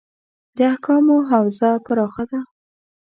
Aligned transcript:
د 0.55 0.57
احکامو 0.71 1.17
حوزه 1.29 1.71
پراخه 1.85 2.23
ده. 2.31 2.39